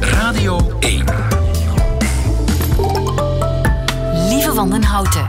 [0.00, 1.04] Radio 1.
[4.28, 5.24] Lieve Wandenhouten.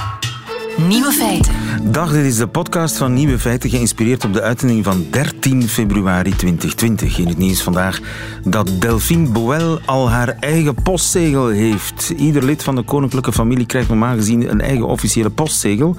[0.88, 1.53] Nieuwe feiten.
[1.83, 6.35] Dag, dit is de podcast van Nieuwe Feiten, geïnspireerd op de uitzending van 13 februari
[6.35, 7.17] 2020.
[7.17, 8.00] In het nieuws vandaag
[8.43, 12.14] dat Delphine Boel al haar eigen postzegel heeft.
[12.18, 15.96] Ieder lid van de koninklijke familie krijgt normaal gezien een eigen officiële postzegel.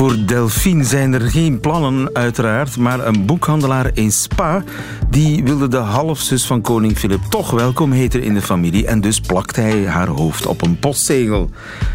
[0.00, 4.64] Voor Delphine zijn er geen plannen, uiteraard, maar een boekhandelaar in Spa
[5.10, 9.20] die wilde de halfzus van koning Filip toch welkom heten in de familie en dus
[9.20, 11.50] plakt hij haar hoofd op een postzegel.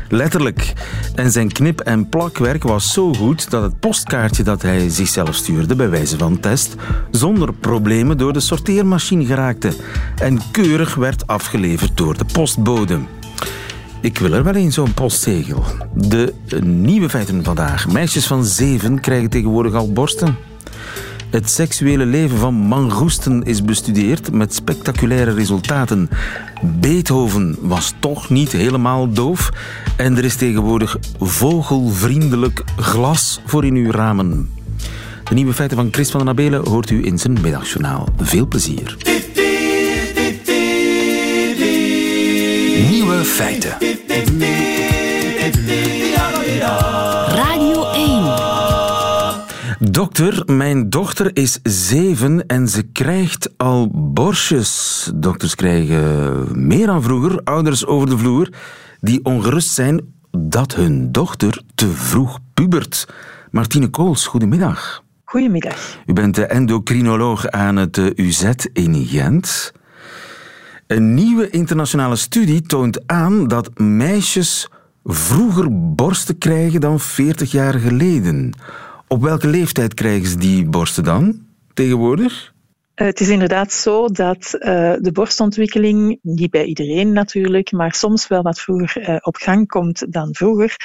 [0.10, 0.74] Letterlijk.
[1.16, 5.76] En zijn knip- en plakwerk was zo goed dat het postkaartje dat hij zichzelf stuurde,
[5.76, 6.76] bij wijze van test,
[7.12, 9.74] zonder problemen door de sorteermachine geraakte
[10.18, 13.00] en keurig werd afgeleverd door de postbode.
[14.02, 15.64] Ik wil er wel eens zo'n postzegel.
[15.94, 17.88] De nieuwe feiten vandaag.
[17.88, 20.36] Meisjes van zeven krijgen tegenwoordig al borsten.
[21.30, 26.10] Het seksuele leven van mangoesten is bestudeerd met spectaculaire resultaten.
[26.62, 29.50] Beethoven was toch niet helemaal doof.
[29.98, 34.50] En er is tegenwoordig vogelvriendelijk glas voor in uw ramen.
[35.24, 38.08] De nieuwe feiten van Chris van den Abelen hoort u in zijn middagjournaal.
[38.18, 38.98] Veel plezier.
[42.76, 43.78] Nieuwe feiten.
[47.28, 49.92] Radio 1.
[49.92, 55.12] Dokter, mijn dochter is zeven en ze krijgt al borstjes.
[55.16, 58.50] Dokters krijgen meer dan vroeger ouders over de vloer
[59.00, 63.08] die ongerust zijn dat hun dochter te vroeg pubert.
[63.52, 65.04] Martine Kools, goedemiddag.
[65.24, 65.98] Goedemiddag.
[66.06, 69.74] U bent de endocrinoloog aan het eh, UZ in Gent.
[70.88, 74.70] Een nieuwe internationale studie toont aan dat meisjes
[75.04, 78.54] vroeger borsten krijgen dan 40 jaar geleden.
[79.08, 82.54] Op welke leeftijd krijgen ze die borsten dan tegenwoordig?
[82.96, 88.28] Uh, het is inderdaad zo dat uh, de borstontwikkeling, niet bij iedereen natuurlijk, maar soms
[88.28, 90.76] wel wat vroeger uh, op gang komt dan vroeger.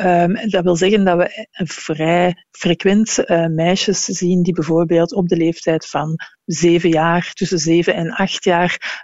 [0.00, 5.86] Um, dat wil zeggen dat we vrij frequent meisjes zien die bijvoorbeeld op de leeftijd
[5.86, 9.02] van zeven jaar, tussen zeven en acht jaar,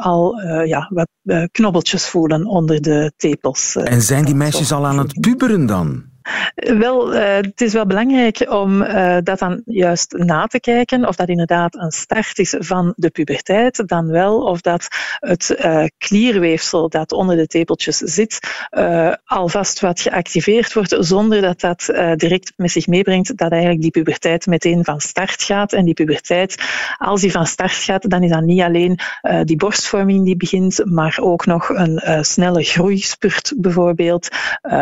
[0.00, 1.08] al ja, wat
[1.50, 3.76] knobbeltjes voelen onder de tepels.
[3.76, 6.11] en zijn die meisjes al aan het puberen dan?
[6.54, 11.16] Wel, uh, het is wel belangrijk om uh, dat dan juist na te kijken, of
[11.16, 14.88] dat inderdaad een start is van de puberteit, dan wel of dat
[15.18, 18.38] het uh, klierweefsel dat onder de tepeltjes zit,
[19.24, 24.46] alvast wat geactiveerd wordt, zonder dat dat direct met zich meebrengt dat eigenlijk die puberteit
[24.46, 25.72] meteen van start gaat.
[25.72, 26.62] En die puberteit,
[26.98, 28.98] als die van start gaat, dan is dat niet alleen
[29.44, 34.28] die borstvorming die begint, maar ook nog een snelle groeispurt bijvoorbeeld,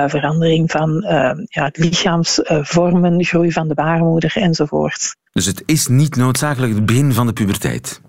[0.07, 1.05] verandering van
[1.45, 5.17] ja, lichaamsvormen, groei van de baarmoeder enzovoort.
[5.33, 8.01] Dus het is niet noodzakelijk het begin van de puberteit?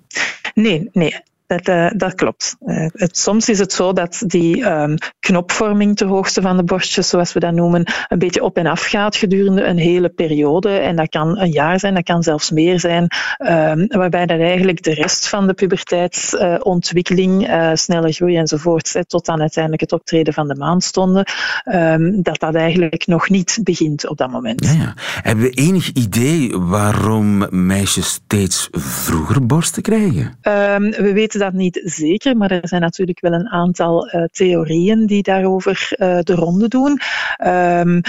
[0.53, 1.15] Nee, nee.
[1.51, 2.55] Dat, uh, dat klopt.
[2.65, 7.09] Uh, het, soms is het zo dat die um, knopvorming ter hoogte van de borstjes,
[7.09, 10.69] zoals we dat noemen, een beetje op en af gaat gedurende een hele periode.
[10.69, 13.07] En dat kan een jaar zijn, dat kan zelfs meer zijn,
[13.37, 19.41] um, waarbij dat eigenlijk de rest van de puberteitsontwikkeling, uh, snelle groei enzovoort, tot aan
[19.41, 21.25] uiteindelijk het optreden van de maandstonden,
[21.73, 24.65] um, dat dat eigenlijk nog niet begint op dat moment.
[24.65, 24.93] Ja, ja.
[25.21, 30.39] Hebben we enig idee waarom meisjes steeds vroeger borsten krijgen?
[30.41, 35.23] we weten dat niet zeker, maar er zijn natuurlijk wel een aantal uh, theorieën die
[35.23, 36.99] daarover uh, de ronde doen.
[37.45, 38.01] Um,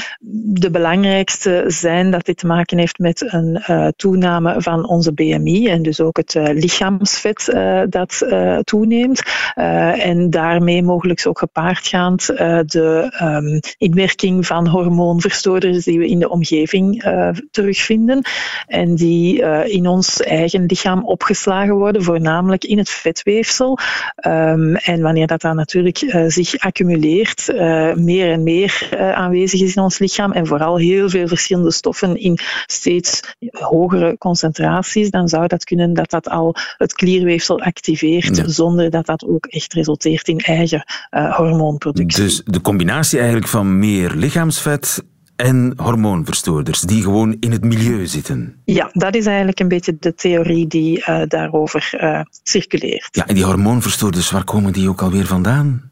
[0.61, 5.69] de belangrijkste zijn dat dit te maken heeft met een uh, toename van onze BMI
[5.69, 7.57] en dus ook het lichaamsvet
[7.89, 8.27] dat
[8.65, 9.23] toeneemt.
[9.55, 12.27] en daarmee mogelijk ook gepaardgaand
[12.67, 17.05] de um, inwerking van hormoonverstoorders die we in de omgeving
[17.51, 18.23] terugvinden
[18.67, 23.79] en die in ons eigen lichaam opgeslagen worden, voornamelijk in het vet vetweefsel.
[24.27, 29.61] Um, en wanneer dat dan natuurlijk uh, zich accumuleert, uh, meer en meer uh, aanwezig
[29.61, 35.29] is in ons lichaam en vooral heel veel verschillende stoffen in steeds hogere concentraties, dan
[35.29, 38.49] zou dat kunnen dat dat al het klierweefsel activeert, ja.
[38.49, 42.25] zonder dat dat ook echt resulteert in eigen hormoonproductie.
[42.25, 45.03] Dus de combinatie eigenlijk van meer lichaamsvet
[45.43, 48.61] en hormoonverstoorders die gewoon in het milieu zitten.
[48.65, 53.09] Ja, dat is eigenlijk een beetje de theorie die uh, daarover uh, circuleert.
[53.11, 55.91] Ja, en die hormoonverstoorders, waar komen die ook alweer vandaan?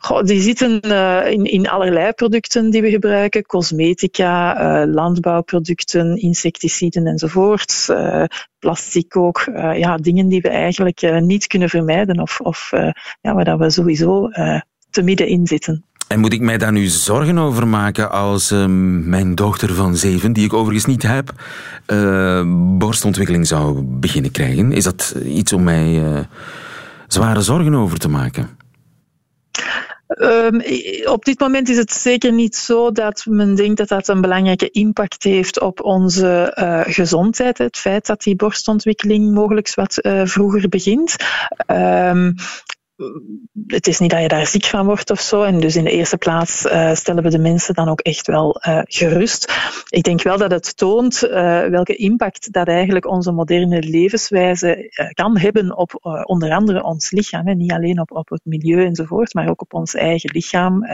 [0.00, 3.46] Goh, die zitten uh, in, in allerlei producten die we gebruiken.
[3.46, 7.86] Cosmetica, uh, landbouwproducten, insecticiden enzovoort.
[7.90, 8.24] Uh,
[8.58, 9.44] plastic ook.
[9.54, 12.70] ja, dingen die we eigenlijk niet kunnen vermijden of, of
[13.20, 14.28] ja, waar dat we sowieso
[14.90, 15.84] te midden in zitten.
[16.12, 20.32] En moet ik mij daar nu zorgen over maken als ehm, mijn dochter van zeven,
[20.32, 21.32] die ik overigens niet heb,
[21.86, 22.42] uh,
[22.78, 24.72] borstontwikkeling zou beginnen krijgen?
[24.72, 26.18] Is dat iets om mij uh,
[27.06, 28.48] zware zorgen over te maken?
[30.18, 30.62] Um,
[31.04, 34.70] op dit moment is het zeker niet zo dat men denkt dat dat een belangrijke
[34.70, 37.58] impact heeft op onze uh, gezondheid.
[37.58, 41.16] Het feit dat die borstontwikkeling mogelijk wat vroeger begint.
[41.66, 42.34] Um,
[43.66, 45.42] het is niet dat je daar ziek van wordt of zo.
[45.42, 48.60] En dus in de eerste plaats uh, stellen we de mensen dan ook echt wel
[48.68, 49.52] uh, gerust.
[49.88, 51.30] Ik denk wel dat het toont uh,
[51.66, 57.56] welke impact dat eigenlijk onze moderne levenswijze kan hebben op onder andere ons lichaam.
[57.56, 60.84] Niet alleen op, op het milieu enzovoort, maar ook op ons eigen lichaam.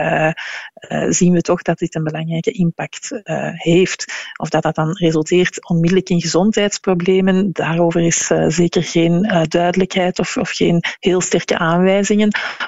[1.09, 3.21] zien we toch dat dit een belangrijke impact
[3.53, 4.05] heeft.
[4.37, 10.49] Of dat dat dan resulteert onmiddellijk in gezondheidsproblemen, daarover is zeker geen duidelijkheid of, of
[10.49, 11.88] geen heel sterke aanwijzing.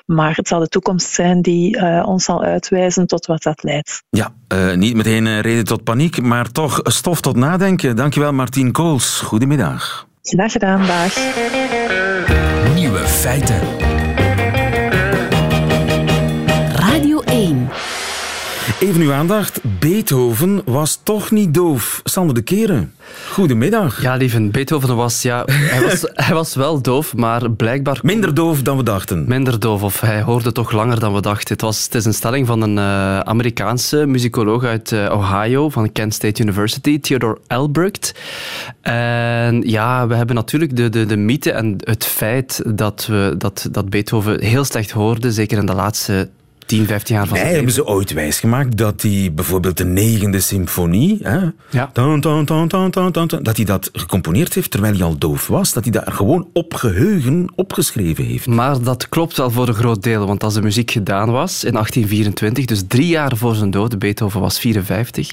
[0.05, 4.03] Maar het zal de toekomst zijn die uh, ons zal uitwijzen tot wat dat leidt.
[4.09, 7.95] Ja, uh, niet meteen uh, reden tot paniek, maar toch stof tot nadenken.
[7.95, 9.19] Dankjewel Martien Kools.
[9.19, 10.07] Goedemiddag.
[10.21, 11.15] Graag gedaan, dag.
[12.75, 13.90] Nieuwe feiten.
[18.81, 19.59] Even uw aandacht.
[19.79, 22.01] Beethoven was toch niet doof.
[22.03, 22.93] Sander de Keren.
[23.31, 24.01] Goedemiddag.
[24.01, 27.99] Ja, lieve, Beethoven was, ja, hij was, hij was wel doof, maar blijkbaar...
[28.01, 29.25] Minder doof dan we dachten.
[29.27, 31.53] Minder doof, of hij hoorde toch langer dan we dachten.
[31.53, 35.91] Het, was, het is een stelling van een uh, Amerikaanse muzikoloog uit uh, Ohio, van
[35.91, 38.13] Kent State University, Theodore Albrecht.
[38.81, 43.67] En ja, we hebben natuurlijk de, de, de mythe en het feit dat, we, dat,
[43.71, 46.29] dat Beethoven heel slecht hoorde, zeker in de laatste
[46.71, 51.19] 10, 15 jaar van Mij hebben ze ooit wijsgemaakt dat hij bijvoorbeeld de negende symfonie,
[51.21, 51.39] hè,
[51.69, 51.89] ja.
[51.93, 55.73] tan, tan, tan, dat hij dat gecomponeerd heeft terwijl hij al doof was.
[55.73, 58.47] Dat hij daar gewoon op geheugen opgeschreven heeft.
[58.47, 61.73] Maar dat klopt wel voor een groot deel, want als de muziek gedaan was in
[61.73, 65.31] 1824, dus drie jaar voor zijn dood, Beethoven was 54,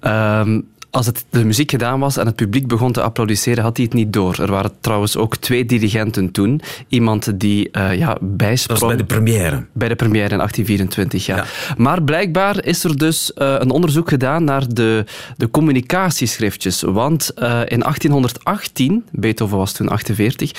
[0.00, 0.66] um,
[0.98, 3.94] als het, de muziek gedaan was en het publiek begon te applaudisseren, had hij het
[3.94, 4.38] niet door.
[4.40, 6.60] Er waren trouwens ook twee dirigenten toen.
[6.88, 8.80] Iemand die uh, ja, bijsprong...
[8.80, 9.66] Dat was bij de première.
[9.72, 11.36] Bij de première in 1824, ja.
[11.36, 11.44] ja.
[11.76, 15.04] Maar blijkbaar is er dus uh, een onderzoek gedaan naar de,
[15.36, 16.82] de communicatieschriftjes.
[16.82, 20.52] Want uh, in 1818, Beethoven was toen 48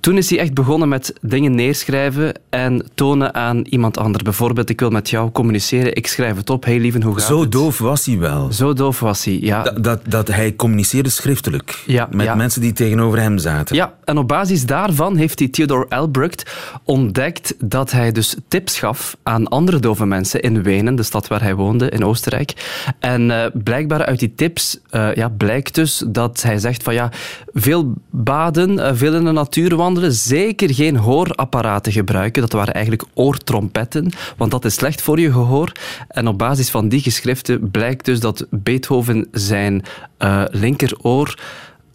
[0.00, 4.24] toen is hij echt begonnen met dingen neerschrijven en tonen aan iemand anders.
[4.24, 6.64] Bijvoorbeeld, ik wil met jou communiceren, ik schrijf het op.
[6.64, 7.52] Hey lieve, hoe gaat Zo het?
[7.52, 8.52] doof was hij wel.
[8.52, 9.62] Zo doof was hij, ja.
[9.62, 12.34] Dat, dat, dat hij communiceerde schriftelijk ja, met ja.
[12.34, 13.76] mensen die tegenover hem zaten.
[13.76, 16.50] Ja, en op basis daarvan heeft hij Theodore Albrecht
[16.84, 21.42] ontdekt dat hij dus tips gaf aan andere dove mensen in Wenen, de stad waar
[21.42, 22.82] hij woonde, in Oostenrijk.
[22.98, 27.10] En uh, blijkbaar uit die tips uh, ja, blijkt dus dat hij zegt van ja,
[27.52, 32.42] veel baden, uh, veel in de natuur wandelen, zeker geen hoorapparaten gebruiken.
[32.42, 35.72] Dat waren eigenlijk oortrompetten, want dat is slecht voor je gehoor.
[36.08, 39.82] En op basis van die geschriften blijkt dus dat Beethoven zijn
[40.18, 41.34] uh, linkeroor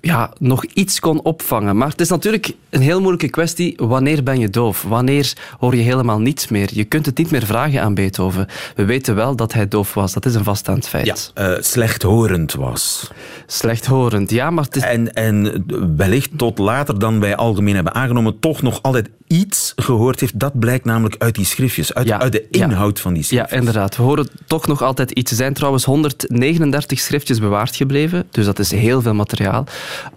[0.01, 1.77] ja, nog iets kon opvangen.
[1.77, 3.73] Maar het is natuurlijk een heel moeilijke kwestie.
[3.77, 4.81] Wanneer ben je doof?
[4.81, 6.69] Wanneer hoor je helemaal niets meer?
[6.73, 8.47] Je kunt het niet meer vragen aan Beethoven.
[8.75, 10.13] We weten wel dat hij doof was.
[10.13, 11.31] Dat is een vaststaand feit.
[11.35, 13.11] Ja, uh, slechthorend was.
[13.45, 14.83] Slechthorend, ja, maar het is...
[14.83, 15.65] En, en
[15.97, 20.39] wellicht tot later dan wij algemeen hebben aangenomen toch nog altijd iets gehoord heeft.
[20.39, 23.03] Dat blijkt namelijk uit die schriftjes, uit, ja, uit de inhoud ja.
[23.03, 23.51] van die schriftjes.
[23.51, 23.95] Ja, inderdaad.
[23.95, 25.31] We horen toch nog altijd iets.
[25.31, 29.65] Er zijn trouwens 139 schriftjes bewaard gebleven, dus dat is heel veel materiaal.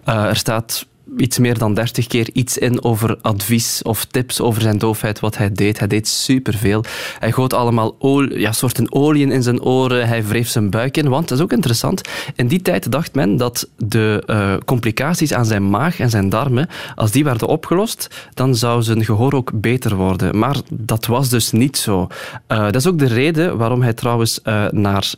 [0.09, 0.85] Uh, er staat
[1.17, 5.37] iets meer dan dertig keer iets in over advies of tips over zijn doofheid, wat
[5.37, 5.79] hij deed.
[5.79, 6.83] Hij deed superveel.
[7.19, 11.09] Hij goot allemaal olie, ja, soorten oliën in zijn oren, hij wreef zijn buik in,
[11.09, 12.01] want dat is ook interessant.
[12.35, 16.69] In die tijd dacht men dat de uh, complicaties aan zijn maag en zijn darmen,
[16.95, 20.37] als die werden opgelost, dan zou zijn gehoor ook beter worden.
[20.37, 22.07] Maar dat was dus niet zo.
[22.47, 25.13] Uh, dat is ook de reden waarom hij trouwens uh, naar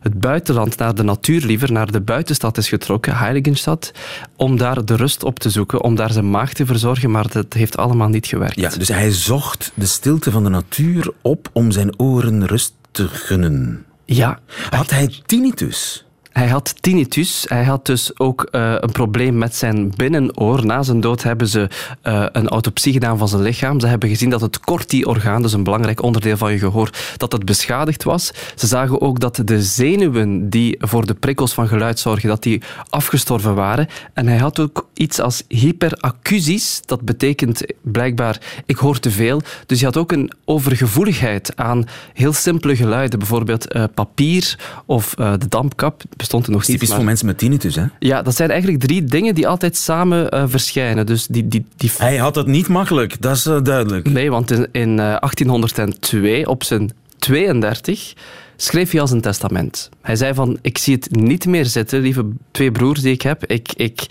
[0.00, 3.92] het buitenland, naar de natuur liever, naar de buitenstad is getrokken, Heiligenstad,
[4.36, 7.52] om daar de rust op te zoeken, om daar zijn maag te verzorgen, maar dat
[7.52, 8.60] heeft allemaal niet gewerkt.
[8.60, 13.08] Ja, dus hij zocht de stilte van de natuur op om zijn oren rust te
[13.08, 13.84] gunnen.
[14.04, 14.38] Ja.
[14.70, 16.04] Had hij tinnitus?
[16.30, 17.44] Hij had tinnitus.
[17.48, 20.66] Hij had dus ook uh, een probleem met zijn binnenoor.
[20.66, 21.68] Na zijn dood hebben ze
[22.02, 23.80] uh, een autopsie gedaan van zijn lichaam.
[23.80, 27.44] Ze hebben gezien dat het corti-orgaan, dus een belangrijk onderdeel van je gehoor, dat het
[27.44, 28.32] beschadigd was.
[28.54, 32.62] Ze zagen ook dat de zenuwen die voor de prikkels van geluid zorgen, dat die
[32.88, 33.88] afgestorven waren.
[34.14, 36.82] En hij had ook iets als hyperacusis.
[36.84, 39.42] Dat betekent blijkbaar, ik hoor te veel.
[39.66, 41.84] Dus hij had ook een overgevoeligheid aan
[42.14, 43.18] heel simpele geluiden.
[43.18, 46.96] Bijvoorbeeld uh, papier of de dampkap bestond er nog Typisch maar...
[46.96, 47.84] voor mensen met tinnitus, hè?
[47.98, 51.06] Ja, dat zijn eigenlijk drie dingen die altijd samen uh, verschijnen.
[51.06, 51.90] Dus die, die, die...
[51.98, 54.10] Hij had het niet makkelijk, dat is uh, duidelijk.
[54.10, 58.14] Nee, want in, in uh, 1802, op zijn 32
[58.62, 59.88] schreef hij als een testament.
[60.02, 63.44] Hij zei van, ik zie het niet meer zitten, lieve twee broers die ik heb.
[63.46, 64.06] Ik, ik,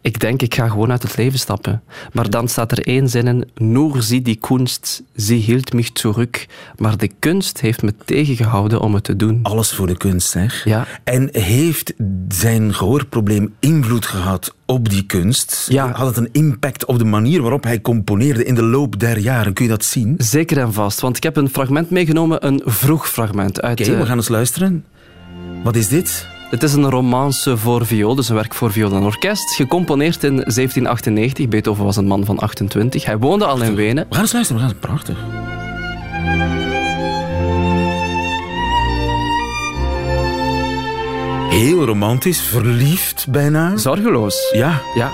[0.00, 1.82] ik denk, ik ga gewoon uit het leven stappen.
[2.12, 6.46] Maar dan staat er één zin in, nur sie die Kunst, sie hield mich zurück.
[6.76, 9.38] Maar de kunst heeft me tegengehouden om het te doen.
[9.42, 10.64] Alles voor de kunst, zeg.
[10.64, 10.86] Ja.
[11.04, 11.94] En heeft
[12.28, 15.66] zijn gehoorprobleem invloed gehad op die kunst?
[15.70, 15.92] Ja.
[15.92, 19.52] Had het een impact op de manier waarop hij componeerde in de loop der jaren?
[19.52, 20.14] Kun je dat zien?
[20.18, 23.78] Zeker en vast, want ik heb een fragment meegenomen, een vroeg fragment uit...
[23.98, 24.84] we gaan eens luisteren.
[25.62, 26.26] Wat is dit?
[26.50, 29.54] Het is een romance voor viool, dus een werk voor viool en orkest.
[29.54, 31.48] Gecomponeerd in 1798.
[31.48, 33.04] Beethoven was een man van 28.
[33.04, 34.06] Hij woonde al in Wenen.
[34.08, 35.18] We gaan eens luisteren, we gaan eens prachtig.
[41.54, 43.76] Heel romantisch, verliefd bijna.
[43.76, 44.50] Zorgeloos.
[44.52, 45.10] Ja, Ja,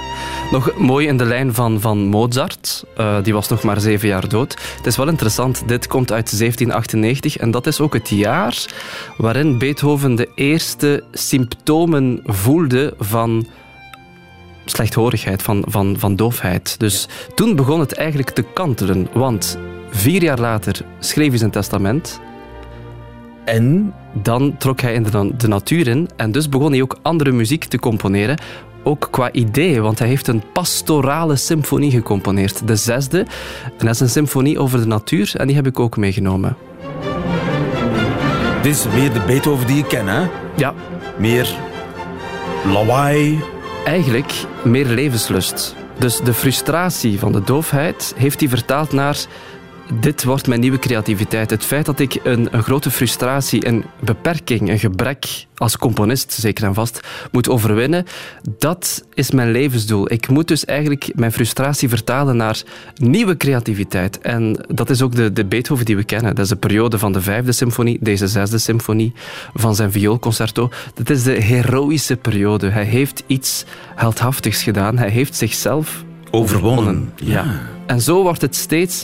[0.51, 2.85] nog mooi in de lijn van, van Mozart.
[2.97, 4.57] Eh, die was nog maar zeven jaar dood.
[4.77, 8.65] Het is wel interessant, dit komt uit 1798 en dat is ook het jaar
[9.17, 13.47] waarin Beethoven de eerste symptomen voelde van
[14.65, 16.79] slechthorigheid, van, van, van doofheid.
[16.79, 19.59] Dus toen begon het eigenlijk te kantelen, want
[19.91, 22.21] vier jaar later schreef hij zijn testament.
[23.45, 26.99] En Dan trok hij in de, na- de natuur in en dus begon hij ook
[27.03, 28.39] andere muziek te componeren.
[28.83, 32.67] Ook qua ideeën, want hij heeft een pastorale symfonie gecomponeerd.
[32.67, 33.19] De zesde.
[33.79, 36.57] En dat is een symfonie over de natuur en die heb ik ook meegenomen.
[38.63, 40.27] dit is weer de Beethoven die ik ken, hè?
[40.57, 40.75] Ja,
[41.19, 41.55] Meer
[42.73, 43.41] lawaai.
[43.85, 44.33] eigenlijk
[44.65, 45.75] meer levenslust.
[45.99, 49.17] Dus de frustratie van de doofheid heeft hij vertaald naar
[49.95, 51.51] dit wordt mijn nieuwe creativiteit.
[51.51, 56.65] Het feit dat ik een, een grote frustratie, een beperking, een gebrek als componist, zeker
[56.65, 57.01] en vast,
[57.33, 58.05] moet overwinnen,
[58.59, 60.13] dat is mijn levensdoel.
[60.13, 62.63] Ik moet dus eigenlijk mijn frustratie vertalen naar
[62.95, 64.19] nieuwe creativiteit.
[64.19, 66.35] En dat is ook de, de Beethoven die we kennen.
[66.35, 69.13] Dat is de periode van de vijfde symfonie, deze zesde symfonie,
[69.55, 70.71] van zijn vioolconcerto.
[70.95, 72.69] Dat is de heroïsche periode.
[72.69, 74.99] Hij heeft iets heldhaftigs gedaan.
[74.99, 77.13] Hij heeft zichzelf Overwonnen.
[77.17, 77.61] ja.
[77.91, 79.03] En zo wordt het steeds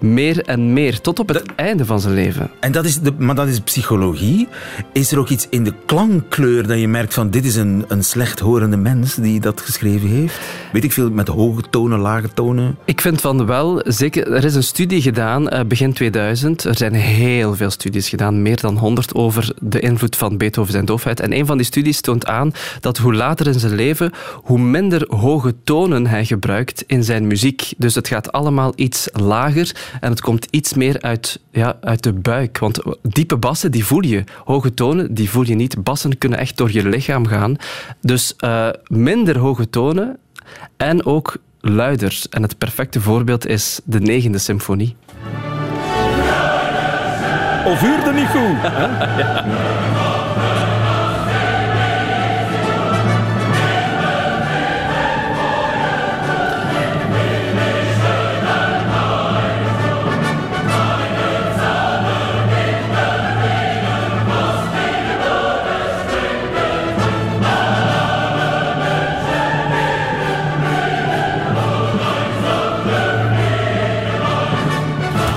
[0.00, 2.50] meer en meer, tot op het einde van zijn leven.
[2.60, 4.48] En dat is de, maar dat is psychologie.
[4.92, 8.04] Is er ook iets in de klankkleur dat je merkt van dit is een, een
[8.04, 10.38] slechthorende mens die dat geschreven heeft?
[10.72, 12.78] Weet ik veel, met hoge tonen, lage tonen?
[12.84, 16.64] Ik vind van wel, zeker, er is een studie gedaan eh, begin 2000.
[16.64, 20.84] Er zijn heel veel studies gedaan, meer dan 100 over de invloed van Beethoven zijn
[20.84, 21.20] doofheid.
[21.20, 25.04] En een van die studies toont aan dat hoe later in zijn leven, hoe minder
[25.08, 27.72] hoge tonen hij gebruikt in zijn muziek.
[27.76, 32.12] Dus het gaat allemaal iets lager en het komt iets meer uit, ja, uit de
[32.12, 32.58] buik.
[32.58, 34.24] Want diepe bassen, die voel je.
[34.44, 35.82] Hoge tonen, die voel je niet.
[35.82, 37.56] Bassen kunnen echt door je lichaam gaan.
[38.00, 40.18] Dus eh, minder hoge tonen
[40.76, 42.22] en ook luider.
[42.30, 44.96] En het perfecte voorbeeld is de negende symfonie.
[47.64, 48.56] Of huurde niet goed?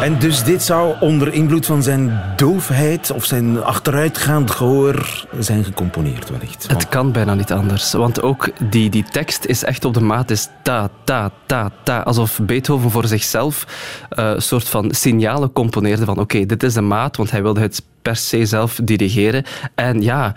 [0.01, 6.29] En dus dit zou onder invloed van zijn doofheid of zijn achteruitgaand gehoor zijn gecomponeerd
[6.29, 6.67] wellicht.
[6.67, 7.91] Het kan bijna niet anders.
[7.91, 10.29] Want ook die, die tekst is echt op de maat.
[10.29, 12.00] Het is ta, ta, ta, ta.
[12.00, 13.67] Alsof Beethoven voor zichzelf
[14.10, 17.60] eh, een soort van signalen componeerde van oké, dit is de maat, want hij wilde
[17.60, 19.43] het per se zelf dirigeren.
[19.75, 20.34] En ja...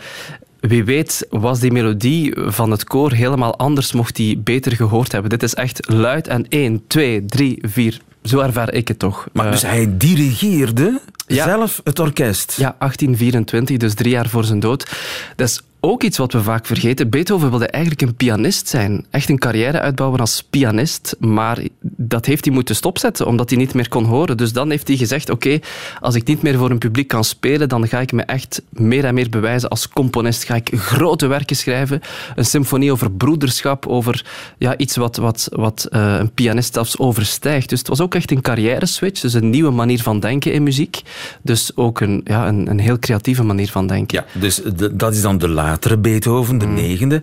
[0.61, 5.31] Wie weet was die melodie van het koor helemaal anders, mocht die beter gehoord hebben.
[5.31, 8.01] Dit is echt luid en 1, 2, 3, 4.
[8.25, 9.27] Zo ervaar ik het toch.
[9.33, 11.45] Maar Eh, dus hij dirigeerde ja.
[11.45, 12.55] zelf het orkest.
[12.57, 14.91] Ja, 1824, dus drie jaar voor zijn dood.
[15.37, 17.11] Dat is ook iets wat we vaak vergeten.
[17.11, 19.07] Beethoven wilde eigenlijk een pianist zijn.
[19.11, 21.17] Echt een carrière uitbouwen als pianist.
[21.19, 24.37] Maar dat heeft hij moeten stopzetten, omdat hij niet meer kon horen.
[24.37, 25.59] Dus dan heeft hij gezegd, oké,
[26.01, 29.05] als ik niet meer voor een publiek kan spelen, dan ga ik me echt meer
[29.05, 30.45] en meer bewijzen als componist.
[30.45, 32.01] Ga ik grote werken schrijven.
[32.35, 34.27] Een symfonie over broederschap, over
[34.59, 37.69] ja, iets wat, wat, wat eh, een pianist zelfs overstijgt.
[37.69, 39.21] Dus het was ook echt een carrière-switch.
[39.21, 41.03] Dus een nieuwe manier van denken in muziek.
[41.43, 44.25] Dus ook een, ja, een, een heel creatieve manier van denken.
[44.33, 44.61] Ja, dus
[44.93, 47.23] dat is dan de latere Beethoven, de negende.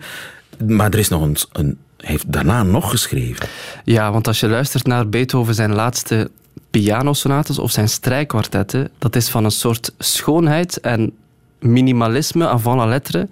[0.67, 1.77] Maar er is nog een, een...
[1.97, 3.47] Heeft daarna nog geschreven.
[3.83, 6.29] Ja, want als je luistert naar Beethoven zijn laatste
[6.71, 11.11] pianosonates of zijn strijkkwartetten, dat is van een soort schoonheid en
[11.59, 13.27] minimalisme avant la lettre.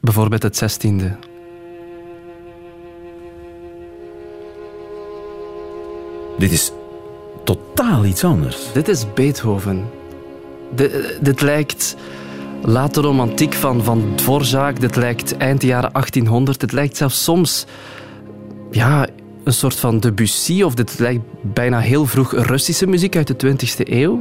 [0.00, 1.16] Bijvoorbeeld het zestiende.
[6.38, 6.72] Dit is
[7.44, 8.72] totaal iets anders.
[8.72, 9.90] Dit is Beethoven.
[11.20, 11.96] dit lijkt
[12.62, 14.80] late romantiek van, van Dvorak.
[14.80, 16.60] Dit lijkt eind jaren 1800.
[16.60, 17.66] Dit lijkt zelfs soms
[18.70, 19.06] ja,
[19.44, 20.62] een soort van Debussy.
[20.62, 24.18] Of dit lijkt bijna heel vroeg Russische muziek uit de 20e eeuw.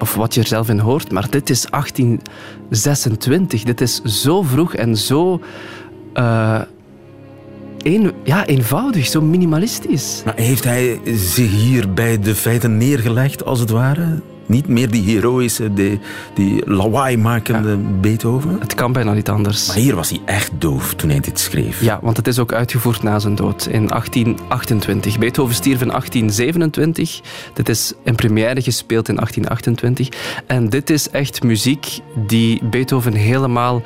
[0.00, 1.12] Of wat je er zelf in hoort.
[1.12, 3.62] Maar dit is 1826.
[3.62, 5.40] Dit is zo vroeg en zo...
[7.82, 10.22] Een, ja, eenvoudig, zo minimalistisch.
[10.24, 14.20] Maar heeft hij zich hier bij de feiten neergelegd, als het ware?
[14.50, 16.00] Niet meer die heroïsche, die,
[16.34, 18.56] die lawaai-makende Beethoven?
[18.60, 19.66] Het kan bijna niet anders.
[19.66, 21.82] Maar hier was hij echt doof toen hij dit schreef.
[21.82, 25.18] Ja, want het is ook uitgevoerd na zijn dood in 1828.
[25.18, 27.20] Beethoven stierf in 1827.
[27.54, 30.42] Dit is in première gespeeld in 1828.
[30.46, 33.82] En dit is echt muziek die Beethoven helemaal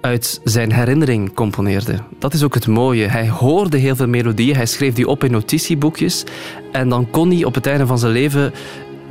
[0.00, 1.98] uit zijn herinnering componeerde.
[2.18, 3.06] Dat is ook het mooie.
[3.06, 6.24] Hij hoorde heel veel melodieën, hij schreef die op in notitieboekjes
[6.72, 8.52] en dan kon hij op het einde van zijn leven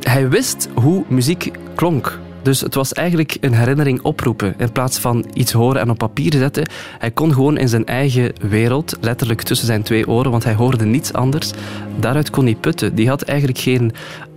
[0.01, 2.19] hij wist hoe muziek klonk.
[2.41, 6.33] Dus het was eigenlijk een herinnering oproepen in plaats van iets horen en op papier
[6.33, 6.69] zetten.
[6.99, 10.85] Hij kon gewoon in zijn eigen wereld, letterlijk tussen zijn twee oren, want hij hoorde
[10.85, 11.51] niets anders.
[11.99, 12.95] Daaruit kon hij putten.
[12.95, 13.91] Die had eigenlijk geen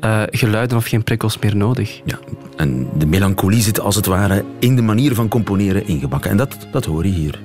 [0.04, 2.00] uh, geluiden of geen prikkels meer nodig.
[2.04, 2.18] Ja,
[2.56, 6.30] en de melancholie zit als het ware in de manier van componeren ingebakken.
[6.30, 7.40] En dat, dat hoor je hier.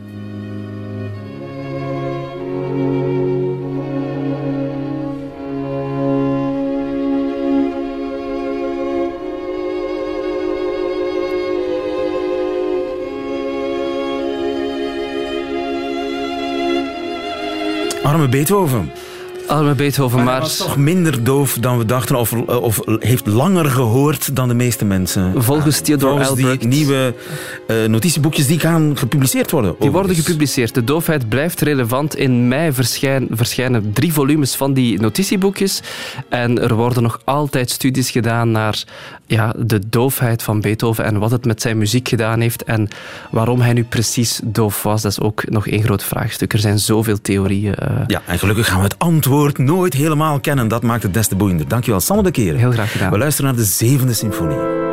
[18.27, 18.91] Beethoven.
[19.47, 20.33] Arme Beethoven, maar...
[20.33, 24.53] Hij was toch minder doof dan we dachten, of, of heeft langer gehoord dan de
[24.53, 25.43] meeste mensen.
[25.43, 27.15] Volgens Theodore Volgens die nieuwe
[27.67, 29.75] uh, notitieboekjes die gaan gepubliceerd worden.
[29.79, 30.73] Die worden gepubliceerd.
[30.73, 32.15] De doofheid blijft relevant.
[32.15, 35.81] In mei verschijn, verschijnen drie volumes van die notitieboekjes.
[36.29, 38.83] En er worden nog altijd studies gedaan naar
[39.25, 42.87] ja, de doofheid van Beethoven en wat het met zijn muziek gedaan heeft en
[43.31, 45.01] waarom hij nu precies doof was.
[45.01, 46.53] Dat is ook nog één groot vraagstuk.
[46.53, 47.75] Er zijn zoveel theorieën.
[47.83, 47.97] Uh...
[48.07, 50.67] Ja, en gelukkig gaan we het antwoord nooit helemaal kennen.
[50.67, 51.67] Dat maakt het des te boeiender.
[51.67, 52.59] Dankjewel, Sander de Keren.
[52.59, 53.11] Heel graag gedaan.
[53.11, 54.86] We luisteren naar de zevende symfonie.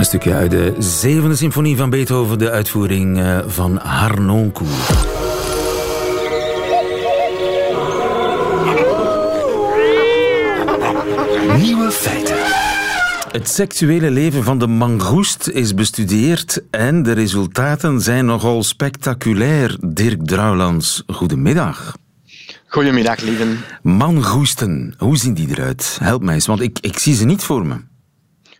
[0.00, 4.88] Een stukje uit de zevende symfonie van Beethoven, de uitvoering eh, van Harnoncourt.
[11.56, 12.36] Nieuwe feiten.
[13.32, 19.76] Het seksuele leven van de mangoest is bestudeerd en de resultaten zijn nogal spectaculair.
[19.80, 21.96] Dirk Drouwlands, goedemiddag.
[22.66, 23.58] Goedemiddag, lieven.
[23.82, 25.98] Mangoesten, hoe zien die eruit?
[26.02, 27.89] Help mij eens, want ik, ik zie ze niet voor me.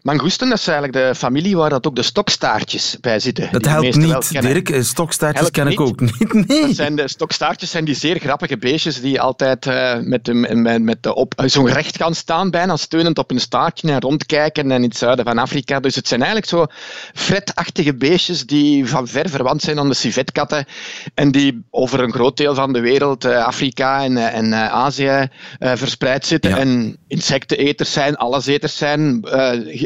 [0.03, 3.49] Mangoesten, dat is eigenlijk de familie waar dat ook de stokstaartjes bij zitten.
[3.53, 4.71] Dat helpt niet, Dirk.
[4.71, 6.19] Eh, stokstaartjes helpt ken ik ook niet.
[6.51, 6.67] Nee.
[6.67, 10.83] Dat zijn de stokstaartjes zijn die zeer grappige beestjes die altijd uh, met, de, met,
[10.83, 14.71] met de op, uh, zo recht gaan staan, bijna steunend op hun staartje en rondkijken
[14.71, 15.81] en in het zuiden van Afrika.
[15.81, 16.67] Dus het zijn eigenlijk zo
[17.15, 20.67] fretachtige beestjes die van ver verwant zijn aan de civetkatten
[21.15, 26.27] en die over een groot deel van de wereld, uh, Afrika en, en Azië, verspreid
[26.27, 26.51] zitten.
[26.51, 26.57] Ja.
[26.59, 29.25] En insecteneters zijn, alleseters zijn,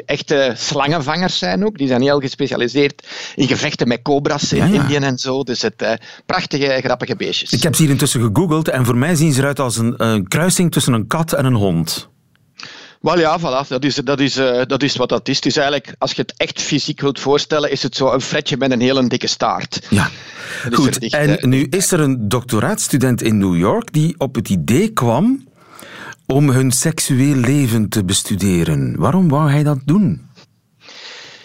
[0.07, 1.79] echte slangenvangers zijn ook.
[1.79, 4.83] Die zijn heel gespecialiseerd in gevechten met cobra's in ja, ja.
[4.83, 5.43] Indië en zo.
[5.43, 5.93] Dus het uh,
[6.27, 7.53] prachtige, grappige beestjes.
[7.53, 10.29] Ik heb ze hier intussen gegoogeld en voor mij zien ze eruit als een, een
[10.29, 12.09] kruising tussen een kat en een hond.
[13.05, 13.69] Wel ja, voilà.
[13.69, 15.37] dat, is, dat, is, uh, dat is wat dat is.
[15.37, 18.57] Het is eigenlijk, als je het echt fysiek wilt voorstellen, is het zo een fretje
[18.57, 19.87] met een hele dikke staart.
[19.91, 20.11] Ja,
[20.73, 21.09] goed.
[21.13, 25.45] En uh, nu is er een doctoraatstudent in New York die op het idee kwam
[26.27, 28.97] om hun seksueel leven te bestuderen.
[28.97, 30.21] Waarom wou hij dat doen?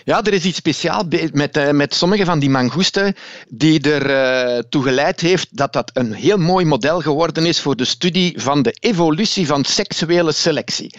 [0.09, 3.15] Ja, er is iets speciaals met, uh, met sommige van die mangoesten
[3.49, 7.85] die uh, toe geleid heeft dat dat een heel mooi model geworden is voor de
[7.85, 10.93] studie van de evolutie van seksuele selectie.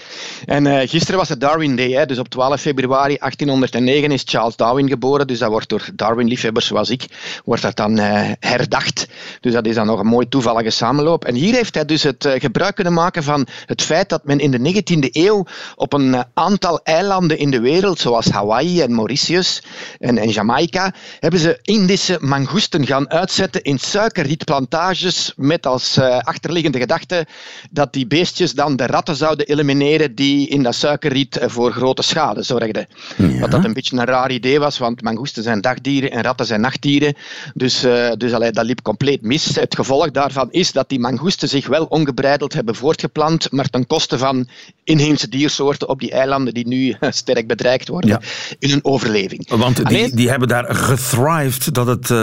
[0.46, 4.56] En uh, gisteren was het Darwin Day, hè, dus op 12 februari 1809 is Charles
[4.56, 7.06] Darwin geboren, dus dat wordt door Darwin-liefhebbers zoals ik,
[7.44, 7.96] wordt dat dan
[8.40, 9.06] herdacht.
[9.40, 11.24] Dus dat is dan nog een mooi toevallige samenloop.
[11.24, 14.50] En hier heeft hij dus het gebruik kunnen maken van het feit dat men in
[14.50, 15.46] de 19e eeuw
[15.76, 19.62] op een aantal eilanden in de wereld, zoals Hawaii en Mauritius
[19.98, 26.78] en, en Jamaica, hebben ze Indische mangoesten gaan uitzetten in suikerrietplantages met als uh, achterliggende
[26.78, 27.26] gedachte
[27.70, 32.02] dat die beestjes dan de ratten zouden elimineren die in dat suikerriet uh, voor grote
[32.02, 32.86] schade zorgden.
[33.16, 33.38] Ja.
[33.38, 36.60] Wat dat een beetje een raar idee was, want mangoesten zijn dagdieren en ratten zijn
[36.60, 37.14] nachtdieren.
[37.54, 39.54] Dus, uh, dus allee, dat liep compleet mis.
[39.54, 44.18] Het gevolg daarvan is dat die mangoesten zich wel ongebreideld hebben voortgeplant, maar ten koste
[44.18, 44.48] van
[44.84, 48.20] inheemse diersoorten op die eilanden die nu sterk bedreigd worden ja.
[48.58, 49.48] in hun overleving.
[49.48, 52.18] Want die, Alleen, die hebben daar gethrived dat het uh,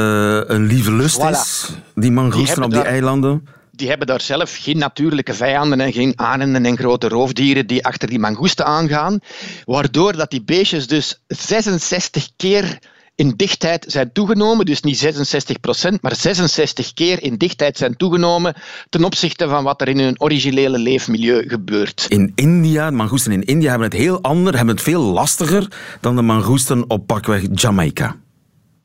[0.45, 1.29] een lieve lust voilà.
[1.29, 3.47] is, die mangoesten op die daar, eilanden.
[3.71, 8.09] Die hebben daar zelf geen natuurlijke vijanden en geen arenden en grote roofdieren die achter
[8.09, 9.19] die mangoesten aangaan,
[9.65, 12.79] waardoor dat die beestjes dus 66 keer
[13.17, 18.53] in dichtheid zijn toegenomen, dus niet 66 procent, maar 66 keer in dichtheid zijn toegenomen
[18.89, 22.05] ten opzichte van wat er in hun originele leefmilieu gebeurt.
[22.09, 25.67] In India, de mangoesten in India hebben het heel ander, hebben het veel lastiger
[26.01, 28.15] dan de mangoesten op pakweg Jamaica.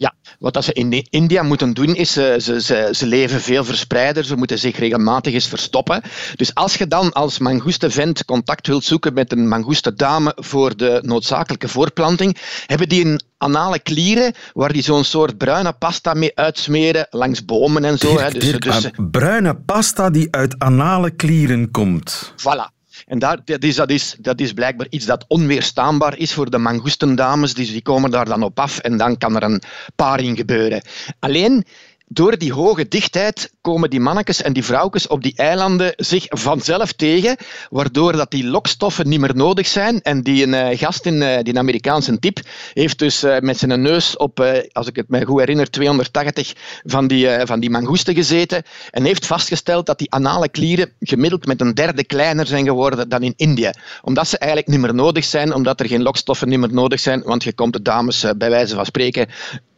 [0.03, 4.25] Ja, wat dat ze in India moeten doen is, ze, ze, ze leven veel verspreider,
[4.25, 6.03] ze moeten zich regelmatig eens verstoppen.
[6.37, 11.69] Dus als je dan als mangoestenvent contact wilt zoeken met een mangoestendame voor de noodzakelijke
[11.69, 12.37] voorplanting,
[12.67, 17.85] hebben die een anale klieren waar die zo'n soort bruine pasta mee uitsmeren langs bomen
[17.85, 18.09] en zo.
[18.09, 18.39] Dirk, hè.
[18.39, 22.33] Dus, Dirk, dus, bruine pasta die uit anale klieren komt.
[22.37, 22.82] Voilà.
[23.07, 26.59] En daar, dat, is, dat, is, dat is blijkbaar iets dat onweerstaanbaar is voor de
[26.59, 27.55] mangoestendames.
[27.55, 29.63] Dus die komen daar dan op af en dan kan er een
[29.97, 30.83] paring gebeuren.
[31.19, 31.65] Alleen
[32.13, 36.93] door die hoge dichtheid komen die mannetjes en die vrouwtjes op die eilanden zich vanzelf
[36.93, 37.37] tegen,
[37.71, 40.01] waardoor dat die lokstoffen niet meer nodig zijn.
[40.01, 42.41] En die een uh, gast in uh, die Amerikaanse tip
[42.73, 44.41] heeft dus uh, met zijn neus op,
[44.73, 46.53] als ik het me goed herinner, 280
[46.85, 51.61] van die, van die mangoesten gezeten en heeft vastgesteld dat die anale klieren gemiddeld met
[51.61, 53.71] een derde kleiner zijn geworden dan in Indië.
[54.03, 57.23] Omdat ze eigenlijk niet meer nodig zijn, omdat er geen lokstoffen niet meer nodig zijn,
[57.23, 59.29] want je komt de dames bij wijze van spreken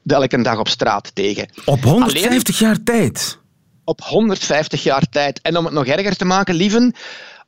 [0.07, 1.49] elke dag op straat tegen.
[1.65, 3.39] Op 150 Alleen, jaar tijd?
[3.85, 5.41] Op 150 jaar tijd.
[5.43, 6.95] En om het nog erger te maken, lieven,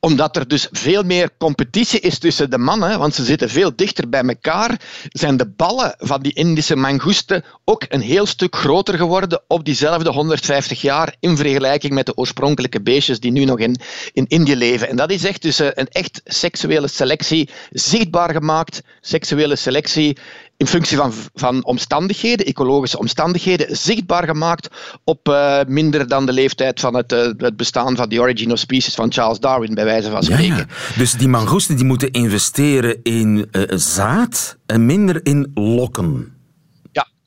[0.00, 4.08] omdat er dus veel meer competitie is tussen de mannen, want ze zitten veel dichter
[4.08, 9.42] bij elkaar, zijn de ballen van die Indische mangoesten ook een heel stuk groter geworden
[9.48, 13.76] op diezelfde 150 jaar in vergelijking met de oorspronkelijke beestjes die nu nog in,
[14.12, 14.88] in Indië leven.
[14.88, 20.16] En dat is echt dus een echt seksuele selectie zichtbaar gemaakt, seksuele selectie
[20.56, 24.68] in functie van, van omstandigheden, ecologische omstandigheden, zichtbaar gemaakt
[25.04, 28.58] op uh, minder dan de leeftijd van het, uh, het bestaan van The Origin of
[28.58, 30.46] Species van Charles Darwin, bij wijze van spreken.
[30.46, 30.66] Ja, ja.
[30.96, 36.35] Dus die mangoesten die moeten investeren in uh, zaad en minder in lokken.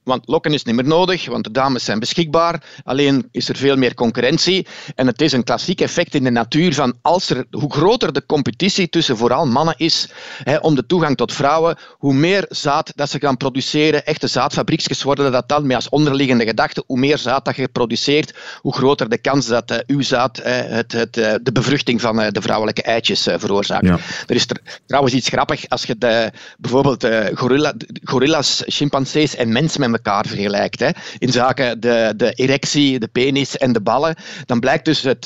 [0.09, 2.63] Want lokken is niet meer nodig, want de dames zijn beschikbaar.
[2.83, 4.67] Alleen is er veel meer concurrentie.
[4.95, 8.25] En het is een klassiek effect in de natuur van als er, hoe groter de
[8.25, 10.09] competitie tussen vooral mannen is
[10.43, 15.03] hè, om de toegang tot vrouwen, hoe meer zaad dat ze gaan produceren, echte zaadfabriekjes
[15.03, 19.09] worden dat dan met als onderliggende gedachte, hoe meer zaad dat je produceert, hoe groter
[19.09, 22.81] de kans dat uh, uw zaad uh, het, het, uh, de bevruchting van de vrouwelijke
[22.81, 23.85] eitjes veroorzaakt.
[23.85, 23.97] Ja.
[24.27, 24.47] Er is
[24.85, 30.79] trouwens iets grappig als je de, bijvoorbeeld gorilla, gorilla's, chimpansees en mensen met elkaar vergelijkt.
[30.79, 35.25] Hè, in zaken de, de erectie, de penis en de ballen, dan blijkt dus het,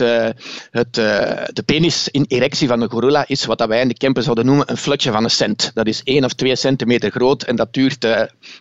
[0.71, 4.45] het, de penis in erectie van de gorilla is wat wij in de Kempen zouden
[4.45, 5.71] noemen een flutje van een cent.
[5.73, 8.01] Dat is 1 of 2 centimeter groot en dat duurt,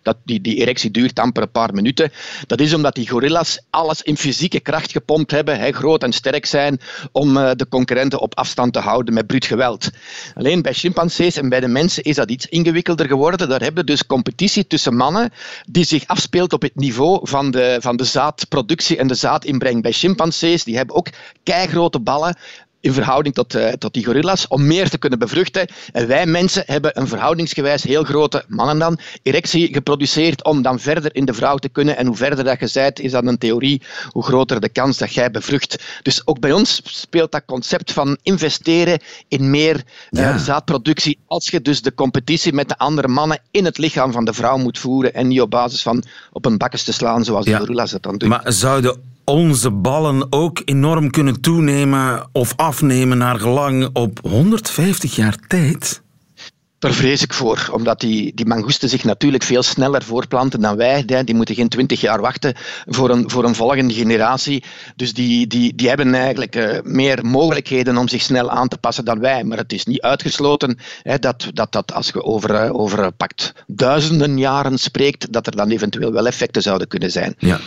[0.03, 2.13] dat, die, die erectie duurt amper een paar minuten.
[2.47, 6.47] Dat is omdat die gorilla's alles in fysieke kracht gepompt hebben, hè, groot en sterk
[6.47, 6.81] zijn,
[7.13, 9.91] om de concurrenten op afstand te houden met bruut geweld.
[10.35, 13.49] Alleen bij chimpansees en bij de mensen is dat iets ingewikkelder geworden.
[13.49, 15.33] Daar hebben we dus competitie tussen mannen
[15.67, 19.83] die zich afspeelt op het niveau van de, van de zaadproductie en de zaadinbreng.
[19.83, 21.09] Bij chimpansees die hebben ook
[21.43, 22.37] keigrote ballen,
[22.83, 25.67] in verhouding tot, uh, tot die gorilla's, om meer te kunnen bevruchten.
[25.93, 31.15] En wij mensen hebben een verhoudingsgewijs heel grote, mannen dan, erectie geproduceerd om dan verder
[31.15, 31.97] in de vrouw te kunnen.
[31.97, 35.15] En hoe verder dat je zijt, is dat een theorie, hoe groter de kans dat
[35.15, 35.83] jij bevrucht.
[36.03, 41.61] Dus ook bij ons speelt dat concept van investeren in meer uh, zaadproductie, als je
[41.61, 45.15] dus de competitie met de andere mannen in het lichaam van de vrouw moet voeren
[45.15, 47.53] en niet op basis van op een bakkes te slaan, zoals ja.
[47.53, 48.29] de gorilla's dat dan doen.
[48.29, 55.37] Maar zouden onze ballen ook enorm kunnen toenemen of afnemen naar gelang op 150 jaar
[55.47, 56.03] tijd?
[56.83, 61.05] Daar vrees ik voor, omdat die, die mangoesten zich natuurlijk veel sneller voorplanten dan wij.
[61.05, 62.55] Die moeten geen twintig jaar wachten
[62.87, 64.65] voor een, voor een volgende generatie.
[64.97, 69.05] Dus die, die, die hebben eigenlijk uh, meer mogelijkheden om zich snel aan te passen
[69.05, 69.45] dan wij.
[69.45, 70.79] Maar het is niet uitgesloten
[71.21, 75.71] dat, dat, dat als je over, uh, over pakt duizenden jaren spreekt, dat er dan
[75.71, 77.35] eventueel wel effecten zouden kunnen zijn.
[77.39, 77.61] Ja.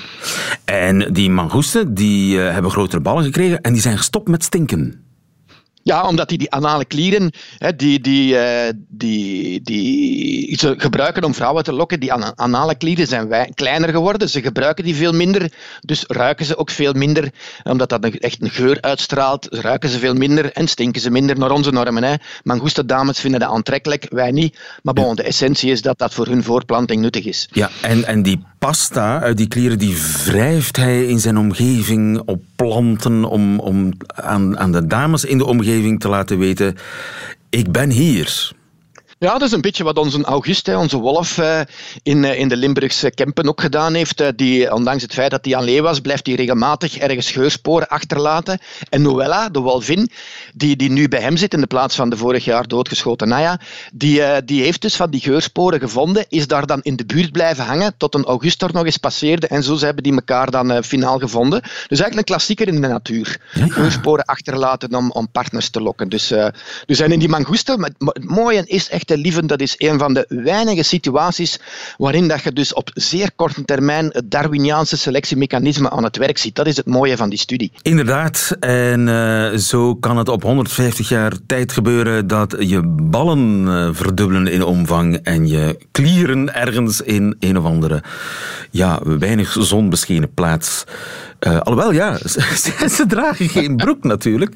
[0.65, 5.05] En die mangoesten die, uh, hebben grotere ballen gekregen en die zijn gestopt met stinken.
[5.87, 11.33] Ja, omdat die, die anale klieren, hè, die, die, uh, die, die ze gebruiken om
[11.33, 14.29] vrouwen te lokken, die anale klieren zijn wij, kleiner geworden.
[14.29, 17.31] Ze gebruiken die veel minder, dus ruiken ze ook veel minder.
[17.63, 21.37] Omdat dat een, echt een geur uitstraalt, ruiken ze veel minder en stinken ze minder
[21.37, 22.03] naar onze normen.
[22.03, 22.13] Hè.
[22.43, 24.59] Mangoeste dames vinden dat aantrekkelijk, wij niet.
[24.81, 27.49] Maar bon, de essentie is dat dat voor hun voorplanting nuttig is.
[27.51, 32.43] Ja, en, en die pasta uit die klieren, die wrijft hij in zijn omgeving op
[32.55, 36.75] planten om, om aan, aan de dames in de omgeving te laten weten:
[37.49, 38.53] ik ben hier.
[39.19, 41.59] Ja, dat is een beetje wat onze August, onze wolf, eh,
[42.03, 44.21] in, eh, in de Limburgse Kempen ook gedaan heeft.
[44.21, 47.87] Eh, die, ondanks het feit dat hij aan leeuw was, blijft hij regelmatig ergens scheursporen
[47.87, 48.59] achterlaten.
[48.89, 50.09] En Noella, de wolvin,
[50.53, 53.59] die, die nu bij hem zit in de plaats van de vorig jaar doodgeschoten Naya,
[53.93, 57.65] die, die heeft dus van die geursporen gevonden, is daar dan in de buurt blijven
[57.65, 59.47] hangen tot een August er nog eens passeerde.
[59.47, 61.61] En zo hebben die elkaar dan finaal gevonden.
[61.61, 63.39] Dus eigenlijk een klassieker in de natuur.
[63.49, 66.09] Geursporen achterlaten om, om partners te lokken.
[66.09, 66.33] Dus,
[66.85, 70.13] dus en in die mangoesten, het mooie is echt de lieven, dat is een van
[70.13, 71.59] de weinige situaties
[71.97, 76.55] waarin dat je dus op zeer korte termijn het Darwiniaanse selectiemechanisme aan het werk ziet.
[76.55, 77.71] Dat is het mooie van die studie.
[77.81, 83.89] Inderdaad, en uh, zo kan het op 150 jaar tijd gebeuren dat je ballen uh,
[83.91, 88.03] verdubbelen in omvang en je klieren ergens in een of andere
[88.71, 90.83] ja, weinig zonbeschenen plaats
[91.47, 94.51] uh, alhoewel, ja, ze, ze, dragen geen broek natuurlijk.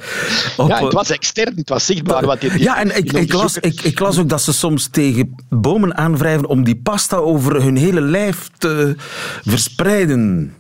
[0.58, 2.26] Op, ja, het was extern, het was zichtbaar.
[2.26, 5.36] Wat dit, ja, en ik, ik, las, ik, ik, las ook dat ze soms tegen
[5.50, 8.96] bomen aanwrijven om die pasta over hun hele lijf te
[9.44, 10.54] verspreiden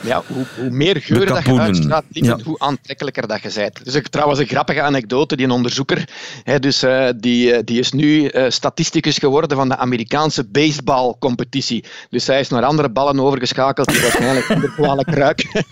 [0.00, 2.38] ja, hoe, hoe meer geuren dat je uitstraalt, ja.
[2.44, 3.84] hoe aantrekkelijker dat je bent.
[3.84, 6.08] Dus ik, trouwens een grappige anekdote, die een onderzoeker,
[6.44, 11.84] hè, dus, uh, die, eh, die is nu uh, statisticus geworden van de Amerikaanse baseballcompetitie.
[12.10, 15.64] Dus hij is naar andere ballen overgeschakeld die waarschijnlijk minder kwalijk ruiken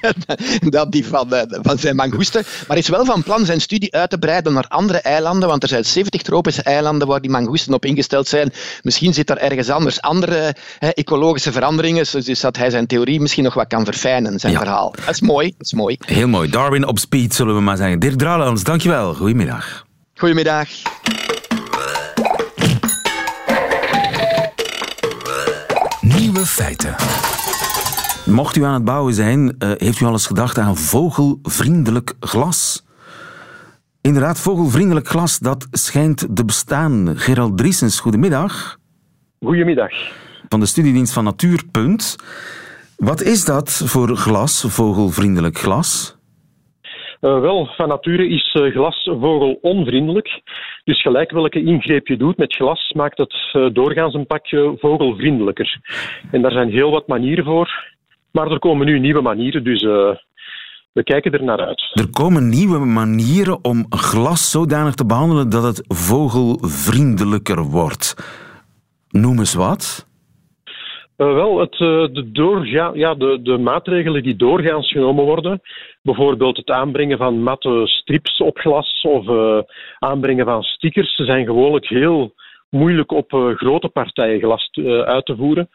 [0.70, 2.44] dan die van, van zijn mangoesten.
[2.68, 5.68] Maar is wel van plan zijn studie uit te breiden naar andere eilanden, want er
[5.68, 8.52] zijn 70 tropische eilanden waar die mangoesten op ingesteld zijn.
[8.82, 13.54] Misschien zit daar ergens anders andere ecologische veranderingen, dus dat hij zijn theorie misschien nog
[13.54, 14.94] wat kan verfijnen fijnen, zijn verhaal.
[15.04, 15.96] Dat is mooi, dat is mooi.
[16.06, 16.50] Heel mooi.
[16.50, 17.98] Darwin op speed, zullen we maar zeggen.
[17.98, 19.14] Dirk Dralands, dankjewel.
[19.14, 19.86] Goedemiddag.
[20.14, 20.68] Goedemiddag.
[26.00, 26.94] Nieuwe feiten.
[28.26, 32.84] Mocht u aan het bouwen zijn, uh, heeft u al eens gedacht aan vogelvriendelijk glas?
[34.00, 37.12] Inderdaad, vogelvriendelijk glas, dat schijnt te bestaan.
[37.16, 38.78] Gerald Driesens, goedemiddag.
[39.40, 39.90] Goedemiddag.
[40.48, 42.16] Van de studiedienst van Natuurpunt.
[43.04, 46.18] Wat is dat voor glas, vogelvriendelijk glas?
[47.20, 50.42] Uh, wel, van nature is uh, glas vogelonvriendelijk.
[50.84, 55.80] Dus gelijk welke ingreep je doet met glas, maakt het uh, doorgaans een pakje vogelvriendelijker.
[56.30, 57.92] En daar zijn heel wat manieren voor.
[58.30, 59.82] Maar er komen nu nieuwe manieren, dus
[60.92, 61.90] we kijken er naar uit.
[61.92, 68.14] Er komen nieuwe manieren om glas zodanig te behandelen dat het vogelvriendelijker wordt.
[69.08, 70.12] Noem eens wat.
[71.16, 75.60] Uh, wel, het, uh, de, ja, de, de maatregelen die doorgaans genomen worden,
[76.02, 79.58] bijvoorbeeld het aanbrengen van matte strips op glas of uh,
[79.98, 82.32] aanbrengen van stickers, zijn gewoonlijk heel
[82.70, 84.70] moeilijk op grote partijen glas
[85.04, 85.68] uit te voeren.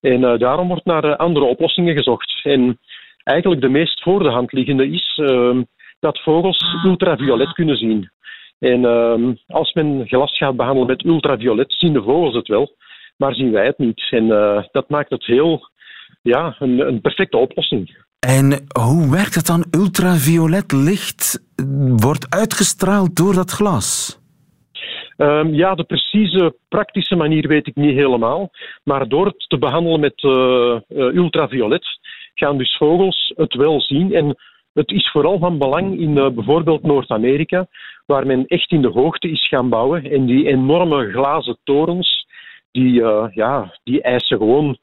[0.00, 2.40] En daarom wordt naar andere oplossingen gezocht.
[2.42, 2.78] En
[3.24, 5.62] eigenlijk de meest voor de hand liggende is ehm,
[6.00, 8.10] dat vogels ultraviolet kunnen zien.
[8.58, 12.74] En ehm, als men glas gaat behandelen met ultraviolet, zien de vogels het wel,
[13.16, 14.06] maar zien wij het niet.
[14.10, 15.68] En uh, dat maakt het heel,
[16.22, 18.04] ja, een, een perfecte oplossing.
[18.18, 19.64] En hoe werkt het dan?
[19.70, 21.44] Ultraviolet licht
[21.96, 24.20] wordt uitgestraald door dat glas?
[25.16, 28.50] Um, ja, de precieze praktische manier weet ik niet helemaal.
[28.84, 31.86] Maar door het te behandelen met uh, uh, ultraviolet
[32.34, 34.14] gaan dus vogels het wel zien.
[34.14, 34.36] En
[34.72, 37.66] het is vooral van belang in uh, bijvoorbeeld Noord-Amerika,
[38.06, 40.10] waar men echt in de hoogte is gaan bouwen.
[40.10, 42.25] En die enorme glazen torens,
[42.76, 44.78] die, uh, ja, die eisen gewoon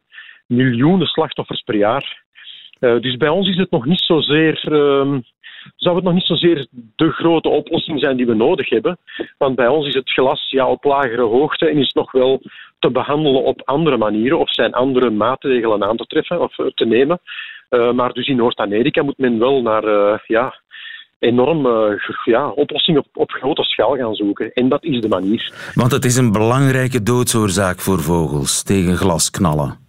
[0.48, 2.24] miljoenen slachtoffers per jaar.
[2.80, 5.20] Uh, dus bij ons is het nog niet zozeer ehm,
[5.76, 8.98] zou het nog niet zozeer de grote oplossing zijn die we nodig hebben.
[9.38, 12.42] Want bij ons is het glas ja, op lagere hoogte en is nog wel
[12.80, 16.86] te behandelen op andere manieren of zijn andere maatregelen aan te treffen of eh, te
[16.86, 17.20] nemen.
[17.96, 19.86] Maar dus in Noord-Amerika moet men wel naar
[20.28, 20.54] ja,
[21.24, 24.54] enorme ja, oplossingen op, op grote schaal gaan zoeken.
[24.54, 25.72] En dat is de manier.
[25.74, 29.82] Want het is een belangrijke doodsoorzaak voor vogels tegen glasknallen.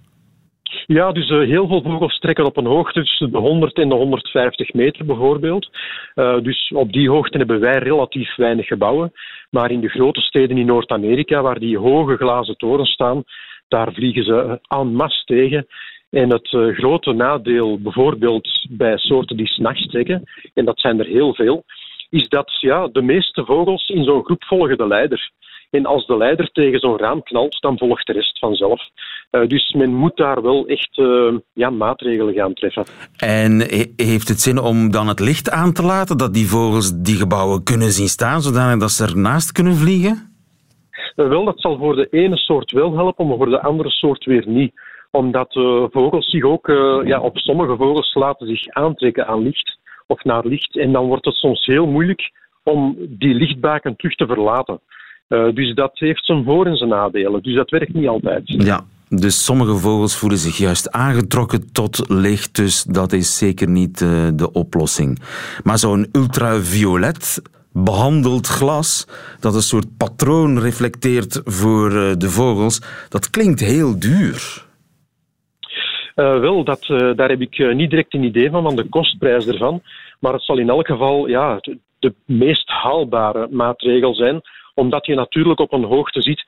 [0.86, 3.94] Ja, dus uh, heel veel vogels trekken op een hoogte tussen de 100 en de
[3.94, 5.70] 150 meter bijvoorbeeld.
[6.14, 9.12] Uh, dus op die hoogte hebben wij relatief weinig gebouwen.
[9.50, 13.22] Maar in de grote steden in Noord-Amerika, waar die hoge glazen torens staan,
[13.68, 15.66] daar vliegen ze en masse tegen.
[16.14, 20.22] En het uh, grote nadeel bijvoorbeeld bij soorten die s'nachts trekken,
[20.54, 21.64] en dat zijn er heel veel,
[22.10, 25.30] is dat ja, de meeste vogels in zo'n groep volgen de leider.
[25.70, 28.80] En als de leider tegen zo'n raam knalt, dan volgt de rest vanzelf.
[29.30, 32.84] Uh, dus men moet daar wel echt uh, ja, maatregelen gaan treffen.
[33.16, 33.60] En
[33.96, 37.62] heeft het zin om dan het licht aan te laten, dat die vogels die gebouwen
[37.62, 40.32] kunnen zien staan, zodanig dat ze ernaast kunnen vliegen?
[41.16, 44.24] Uh, wel, dat zal voor de ene soort wel helpen, maar voor de andere soort
[44.24, 44.72] weer niet
[45.14, 45.52] omdat
[45.92, 46.66] vogels zich ook,
[47.04, 50.78] ja, op sommige vogels laten zich aantrekken aan licht of naar licht.
[50.78, 54.80] En dan wordt het soms heel moeilijk om die lichtbaken terug te verlaten.
[55.28, 57.42] Uh, dus dat heeft zijn voor- en zijn nadelen.
[57.42, 58.42] Dus dat werkt niet altijd.
[58.44, 63.98] Ja, dus sommige vogels voelen zich juist aangetrokken tot licht, dus dat is zeker niet
[64.38, 65.18] de oplossing.
[65.62, 69.06] Maar zo'n ultraviolet behandeld glas,
[69.40, 74.64] dat een soort patroon reflecteert voor de vogels, dat klinkt heel duur.
[76.16, 78.88] Uh, wel, dat, uh, daar heb ik uh, niet direct een idee van, van de
[78.88, 79.82] kostprijs ervan.
[80.20, 81.60] Maar het zal in elk geval ja,
[81.98, 84.42] de, meest haalbare maatregel zijn
[84.74, 86.44] omdat je natuurlijk op een hoogte ziet,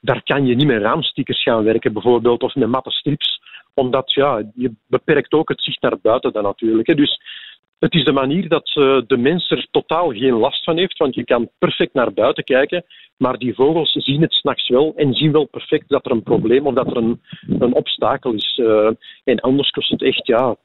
[0.00, 3.40] daar kan je niet met raamstickers gaan werken bijvoorbeeld, of met matte strips.
[3.74, 6.86] Omdat ja, je beperkt ook het zicht naar buiten dan natuurlijk.
[6.86, 6.94] Hè.
[6.94, 7.20] Dus
[7.80, 11.14] het is de manier dat uh, de mens er totaal geen last van heeft, want
[11.14, 12.84] je kan perfect naar buiten kijken,
[13.16, 16.66] maar die vogels zien het s'nachts wel en zien wel perfect dat er een probleem
[16.66, 17.20] of dat er een,
[17.58, 18.58] een obstakel is.
[18.62, 18.90] Uh,
[19.24, 20.56] en anders kost het echt ja,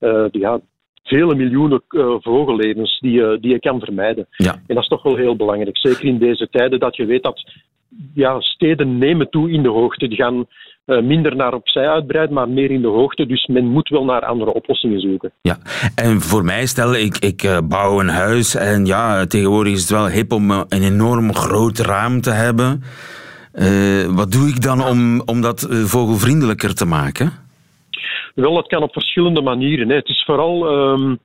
[0.00, 0.60] uh, ja,
[1.02, 1.82] vele miljoenen
[2.20, 4.26] vogellevens die, die je kan vermijden.
[4.30, 4.52] Ja.
[4.52, 5.78] En dat is toch wel heel belangrijk.
[5.78, 7.42] Zeker in deze tijden dat je weet dat
[8.14, 10.08] ja, steden nemen toe in de hoogte.
[10.08, 10.46] Die gaan
[10.84, 13.26] minder naar opzij uitbreiden, maar meer in de hoogte.
[13.26, 15.32] Dus men moet wel naar andere oplossingen zoeken.
[15.42, 15.56] Ja,
[15.94, 20.08] en voor mij, stel ik, ik bouw een huis en ja, tegenwoordig is het wel
[20.08, 22.82] hip om een enorm groot raam te hebben.
[24.14, 27.32] wat doe ik dan om, om dat vogelvriendelijker te maken?
[28.34, 29.88] Wel, dat kan op verschillende manieren.
[29.88, 29.94] Hè.
[29.94, 31.18] Het is vooral um,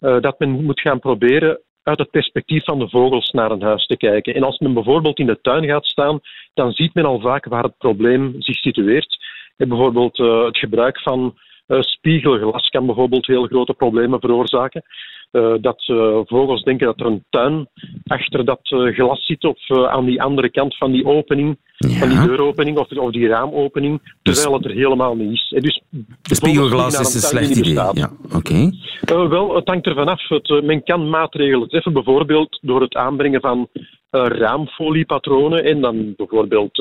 [0.00, 3.86] uh, dat men moet gaan proberen uit het perspectief van de vogels naar een huis
[3.86, 4.34] te kijken.
[4.34, 6.20] En als men bijvoorbeeld in de tuin gaat staan,
[6.54, 9.16] dan ziet men al vaak waar het probleem zich situeert.
[9.56, 11.34] En bijvoorbeeld uh, het gebruik van
[11.68, 14.82] uh, spiegelglas kan bijvoorbeeld heel grote problemen veroorzaken.
[15.32, 17.68] Uh, dat uh, vogels denken dat er een tuin
[18.06, 21.88] achter dat uh, glas zit of aan die andere kant van die opening, ja.
[21.88, 25.54] van die deuropening of, of die raamopening, terwijl dus, het er helemaal niet is.
[25.60, 25.82] Dus
[26.22, 27.74] de spiegelglas is een slecht idee.
[27.74, 28.70] Ja, oké.
[29.04, 29.28] Okay.
[29.28, 30.28] wel, het hangt ervan af.
[30.28, 33.68] Het, men kan maatregelen treffen, bijvoorbeeld door het aanbrengen van
[34.10, 35.64] raamfoliepatronen.
[35.64, 36.76] En dan bijvoorbeeld,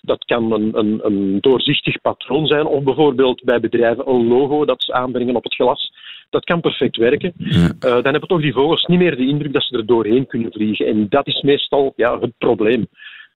[0.00, 4.82] dat kan een, een, een doorzichtig patroon zijn, of bijvoorbeeld bij bedrijven een logo dat
[4.82, 5.90] ze aanbrengen op het glas.
[6.30, 7.32] Dat kan perfect werken.
[7.78, 10.86] dan hebben toch die vogels niet meer de indruk dat ze er doorheen kunnen vliegen.
[10.86, 12.86] En dat is meestal ja, het probleem.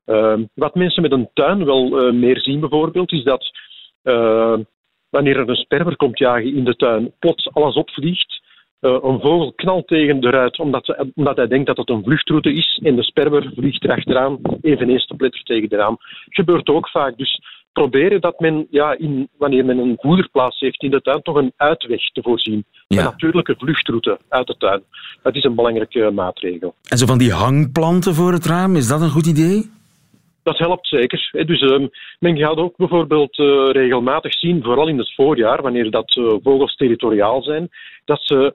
[0.04, 3.50] Ehm, wat mensen met een tuin wel meer zien bijvoorbeeld, is dat
[5.14, 8.42] wanneer er een sperwer komt jagen in de tuin, plots alles opvliegt.
[8.80, 12.52] Uh, een vogel knalt tegen de ruit omdat, omdat, hij denkt dat het een vluchtroute
[12.52, 15.96] is en de sperwer vliegt erachteraan, eveneens te pletter tegen de raam.
[16.28, 17.16] Gebeurt ook vaak.
[17.16, 17.40] Dus
[17.74, 21.52] proberen dat men, ja, in, wanneer men een voederplaats heeft in de tuin, toch een
[21.56, 22.64] uitweg te voorzien.
[22.88, 24.82] Een natuurlijke vluchtroute uit de tuin.
[25.22, 26.74] Dat is een belangrijke maatregel.
[26.88, 29.70] En zo van die hangplanten voor het raam, is dat een goed idee?
[30.44, 31.30] dat helpt zeker.
[31.46, 36.16] Dus um, men gaat ook bijvoorbeeld uh, regelmatig zien, vooral in het voorjaar, wanneer dat
[36.16, 37.68] uh, vogels territoriaal zijn,
[38.04, 38.54] dat ze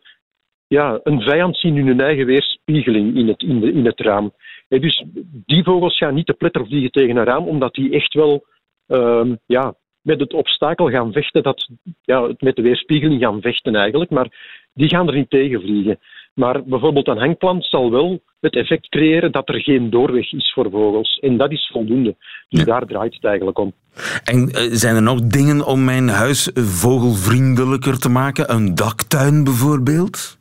[0.68, 4.34] ja, een vijand zien in hun eigen weerspiegeling in het, in, de, in het raam.
[4.68, 5.06] Dus
[5.46, 8.44] die vogels gaan niet te pletter vliegen tegen een raam, omdat die echt wel
[8.90, 11.70] um, ja, met het obstakel gaan vechten, dat,
[12.02, 14.28] ja, met de weerspiegeling gaan vechten eigenlijk, maar
[14.74, 16.00] die gaan er niet tegen vliegen.
[16.34, 20.70] Maar bijvoorbeeld een hangplant zal wel het effect creëren dat er geen doorweg is voor
[20.72, 21.20] vogels.
[21.20, 22.16] En dat is voldoende.
[22.50, 23.74] Dus daar draait het eigenlijk om.
[24.24, 28.54] En eh, zijn er nog dingen om mijn huis vogelvriendelijker te maken?
[28.54, 30.38] Een daktuin bijvoorbeeld?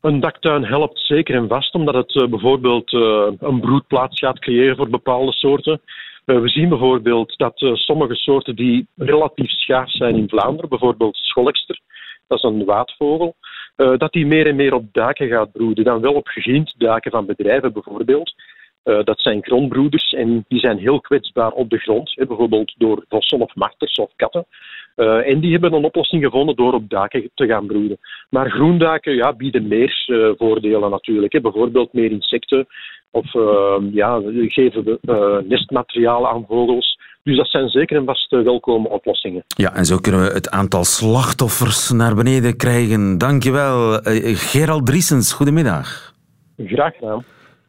[0.00, 4.76] Een daktuin helpt zeker en vast, omdat het uh, bijvoorbeeld uh, een broedplaats gaat creëren
[4.76, 5.80] voor bepaalde soorten.
[6.24, 11.80] We zien bijvoorbeeld dat sommige soorten die relatief schaars zijn in Vlaanderen, bijvoorbeeld scholkster,
[12.26, 13.34] dat is een waadvogel,
[13.76, 15.84] uh, dat die meer en meer op daken gaat broeden.
[15.84, 18.34] Dan wel op gegriend daken van bedrijven bijvoorbeeld.
[18.82, 23.54] Dat zijn grondbroeders en die zijn heel kwetsbaar op de grond, bijvoorbeeld door vossen of
[23.54, 24.46] marters of katten.
[25.24, 27.98] En die hebben een oplossing gevonden door op daken te gaan broeden.
[28.30, 30.04] Maar groendaken ja, bieden meer
[30.38, 31.42] voordelen natuurlijk.
[31.42, 32.66] Bijvoorbeeld meer insecten
[33.12, 33.32] of
[33.92, 34.98] ja, geven
[35.48, 37.00] nestmateriaal aan vogels.
[37.22, 39.44] Dus dat zijn zeker en vast welkome oplossingen.
[39.46, 43.18] Ja, en zo kunnen we het aantal slachtoffers naar beneden krijgen.
[43.18, 43.92] Dankjewel.
[44.08, 46.14] Uh, Gerald Driesens, goedemiddag.
[46.56, 47.24] Graag gedaan.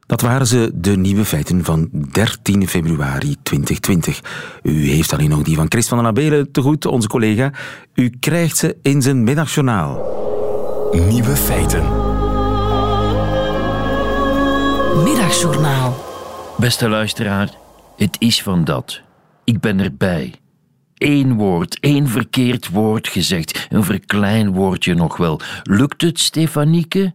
[0.06, 4.60] Dat waren ze, de nieuwe feiten van 13 februari 2020.
[4.64, 7.52] U heeft alleen nog die van Chris van den Abelen te goed, onze collega.
[7.94, 10.12] U krijgt ze in zijn middagjournaal.
[11.10, 12.13] Nieuwe feiten.
[14.96, 15.96] Middagjournaal.
[16.58, 17.50] Beste luisteraar,
[17.98, 19.02] het is van dat.
[19.44, 20.34] Ik ben erbij.
[20.98, 25.40] Eén woord, één verkeerd woord gezegd, een verklein woordje nog wel.
[25.64, 27.14] Lukt het, Stefanieke?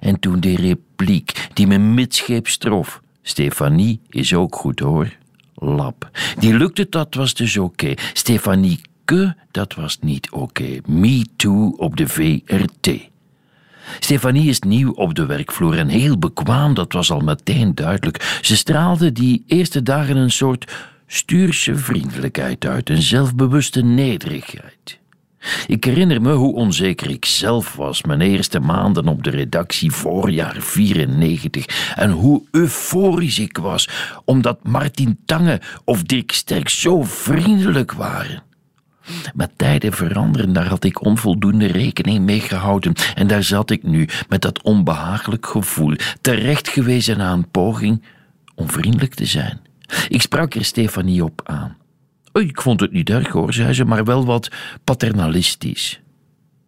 [0.00, 3.00] En toen die repliek, die me midscheeps trof.
[3.22, 5.16] Stefanie is ook goed hoor.
[5.54, 6.10] Lap.
[6.38, 7.94] Die lukte, dat was dus oké.
[8.12, 10.78] Stefanieke, dat was niet oké.
[10.86, 13.14] Me too op de VRT.
[13.98, 18.38] Stefanie is nieuw op de werkvloer en heel bekwaam, dat was al meteen duidelijk.
[18.42, 20.72] Ze straalde die eerste dagen een soort
[21.06, 24.98] stuurse vriendelijkheid uit, een zelfbewuste nederigheid.
[25.66, 30.56] Ik herinner me hoe onzeker ik zelf was mijn eerste maanden op de redactie voorjaar
[30.58, 33.88] 94 en hoe euforisch ik was
[34.24, 38.45] omdat Martin Tange of Dirk Sterk zo vriendelijk waren.
[39.34, 42.92] Maar tijden veranderen, daar had ik onvoldoende rekening mee gehouden.
[43.14, 48.02] En daar zat ik nu met dat onbehagelijk gevoel, terecht gewezen aan een poging
[48.54, 49.60] om vriendelijk te zijn.
[50.08, 51.76] Ik sprak er Stefanie op aan.
[52.32, 54.50] Oh, ik vond het niet erg hoor, zei ze, maar wel wat
[54.84, 56.00] paternalistisch.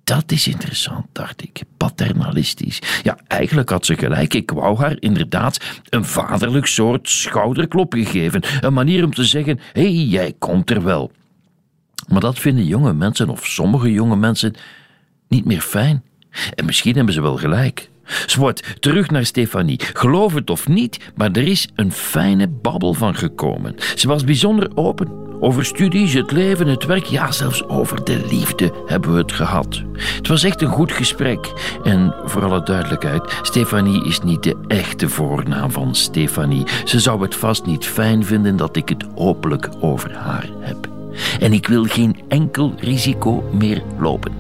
[0.05, 1.63] Dat is interessant, dacht ik.
[1.77, 2.83] Paternalistisch.
[3.03, 4.35] Ja, eigenlijk had ze gelijk.
[4.35, 8.43] Ik wou haar inderdaad een vaderlijk soort schouderklopje geven.
[8.61, 11.13] Een manier om te zeggen: hé, hey, jij komt er wel.
[12.09, 14.55] Maar dat vinden jonge mensen, of sommige jonge mensen,
[15.29, 16.03] niet meer fijn.
[16.55, 17.91] En misschien hebben ze wel gelijk.
[18.27, 19.81] Zwart, terug naar Stefanie.
[19.93, 23.75] Geloof het of niet, maar er is een fijne babbel van gekomen.
[23.95, 25.27] Ze was bijzonder open.
[25.41, 29.83] Over studies, het leven, het werk, ja, zelfs over de liefde hebben we het gehad.
[30.17, 31.53] Het was echt een goed gesprek.
[31.85, 36.67] En voor alle duidelijkheid, Stefanie is niet de echte voornaam van Stefanie.
[36.85, 40.98] Ze zou het vast niet fijn vinden dat ik het openlijk over haar heb.
[41.41, 44.33] En ik wil geen enkel risico meer lopen.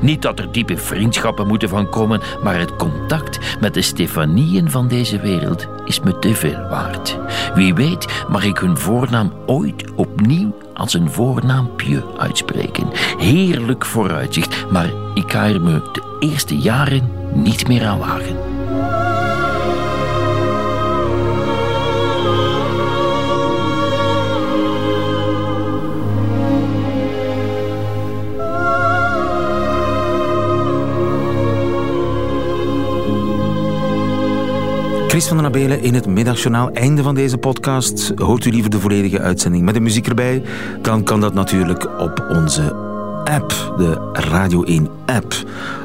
[0.00, 4.88] Niet dat er diepe vriendschappen moeten van komen, maar het contact met de Stefanieën van
[4.88, 7.18] deze wereld is me te veel waard.
[7.54, 12.88] Wie weet mag ik hun voornaam ooit opnieuw als een voornaampje uitspreken.
[13.18, 18.45] Heerlijk vooruitzicht, maar ik ga er me de eerste jaren niet meer aan wagen.
[35.16, 36.70] Chris van den Abelen in het middagjournaal.
[36.70, 38.12] Einde van deze podcast.
[38.16, 40.42] Hoort u liever de volledige uitzending met de muziek erbij?
[40.82, 42.74] Dan kan dat natuurlijk op onze
[43.24, 45.34] app, de Radio 1 app.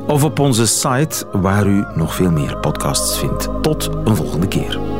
[0.07, 3.49] Of op onze site waar u nog veel meer podcasts vindt.
[3.61, 4.90] Tot een volgende keer.